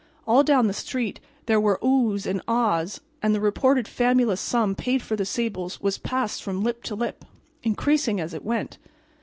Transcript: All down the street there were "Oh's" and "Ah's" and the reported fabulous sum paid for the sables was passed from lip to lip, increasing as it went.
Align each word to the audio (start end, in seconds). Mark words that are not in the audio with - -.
All 0.25 0.41
down 0.43 0.65
the 0.65 0.73
street 0.73 1.19
there 1.45 1.61
were 1.61 1.77
"Oh's" 1.79 2.25
and 2.25 2.41
"Ah's" 2.47 3.01
and 3.21 3.35
the 3.35 3.39
reported 3.39 3.87
fabulous 3.87 4.41
sum 4.41 4.73
paid 4.73 5.03
for 5.03 5.15
the 5.15 5.25
sables 5.27 5.79
was 5.79 5.99
passed 5.99 6.41
from 6.41 6.63
lip 6.63 6.81
to 6.85 6.95
lip, 6.95 7.23
increasing 7.61 8.19
as 8.19 8.33
it 8.33 8.43
went. 8.43 8.79